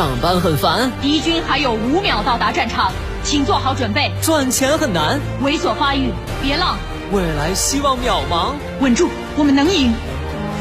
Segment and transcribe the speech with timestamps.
[0.00, 2.90] 上班很烦，敌军还有五秒到达战场，
[3.22, 4.10] 请做好准备。
[4.22, 6.10] 赚钱很难，猥琐发育，
[6.40, 6.78] 别浪。
[7.12, 9.92] 未来希望渺茫，稳住，我们能赢。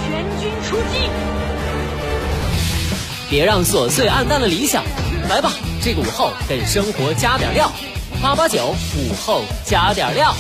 [0.04, 1.10] 全军出击！
[3.30, 4.84] 别让琐碎暗淡了理想。
[5.30, 7.72] 来吧，这个午后给生活加点料。
[8.22, 10.36] 八八九午后加点料。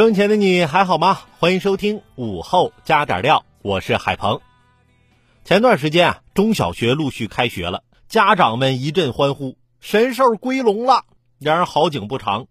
[0.00, 1.20] 生前的你还好吗？
[1.38, 4.40] 欢迎收听午后加点料，我是海鹏。
[5.44, 11.04] 前段时间啊，中小学陆续开学了，家长们一阵欢呼，神兽归笼了。
[11.38, 12.46] 然而好景不长，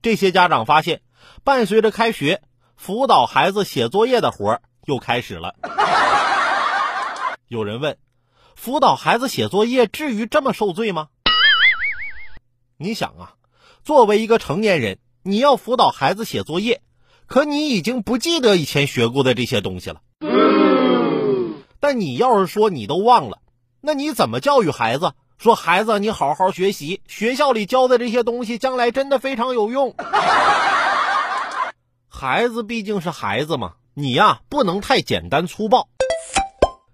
[0.00, 1.02] 这些家长发现，
[1.44, 2.40] 伴随着开学，
[2.74, 5.54] 辅导孩子写作业的活儿又开始了。
[7.48, 7.98] 有人问：
[8.56, 11.08] 辅导孩子写作业至于这么受罪吗？
[12.78, 13.34] 你想啊，
[13.82, 16.80] 作为一个成年人，你要辅导孩子写作业。
[17.26, 20.00] 可你已经不记得以前学过的这些东西了。
[21.80, 23.38] 但你要是说你都忘了，
[23.80, 25.12] 那你怎么教育孩子？
[25.36, 29.94] 说孩子，你好好学习，学校里教的这些东西将来真的非常有用。
[32.08, 35.88] 孩子毕竟是孩子嘛，你呀不能太简单粗暴。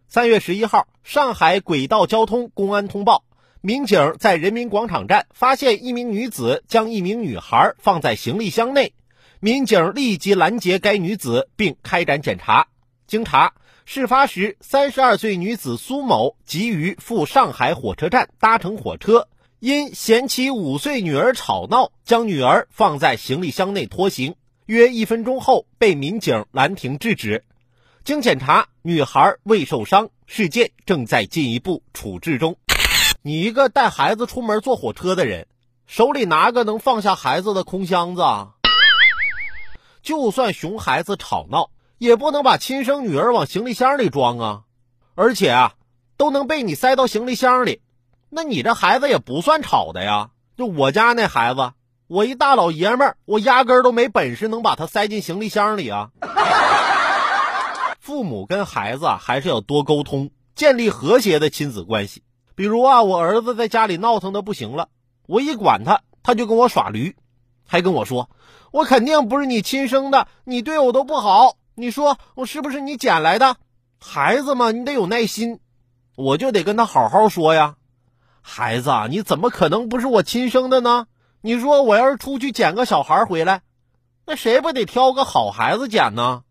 [0.09, 3.23] 三月十一号，上海轨道交通公安通报，
[3.61, 8.95] 民警在人民广场站发现一名女子将一名女孩放在行李箱内。
[9.43, 12.67] 民警立即拦截该女子，并开展检查。
[13.07, 13.55] 经查，
[13.87, 24.35] 事发时，三十二岁女子苏某急于赴上海火车站搭乘火车，因嫌其五岁女儿吵闹，将女儿放在行李箱内拖行。
[24.67, 27.43] 约一分钟后，被民警拦停制止。
[28.05, 32.59] 经检查，女孩未受伤，事件正在进一步处置中。
[33.23, 35.47] 你一个带孩子出门坐火车的人，
[35.87, 38.23] 手里拿个能放下孩子的空箱子？
[40.03, 44.63] 就算熊孩子吵闹，也不能把亲生女儿往行李箱里装啊！
[45.15, 45.75] 而且啊，
[46.17, 47.83] 都能被你塞到行李箱里，
[48.31, 50.31] 那你这孩子也不算吵的呀。
[50.57, 51.73] 就我家那孩子，
[52.07, 56.11] 我一大老爷们儿，我压根儿都没本事能把他塞进行李箱里啊。
[58.01, 62.23] 父母跟孩子还是要多沟通，建立和谐的亲子关系。
[62.55, 64.89] 比如啊，我儿子在家里闹腾的不行了，
[65.27, 67.17] 我一管他，他就跟我耍驴。
[67.71, 68.29] 还跟我说，
[68.73, 71.55] 我肯定不是你亲生的，你对我都不好。
[71.77, 73.59] 你说我是不是你捡来的？
[74.01, 75.61] 孩子嘛，你得有耐心，
[76.17, 77.77] 我就得跟他好好说呀。
[78.43, 81.07] 孩子，你怎么可能不是我亲生的呢？
[81.43, 83.63] 你说我要是出去捡个小孩回来，
[84.27, 86.43] 那谁不得挑个好孩子捡呢？